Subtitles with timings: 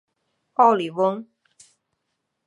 [0.55, 1.27] 奥里翁。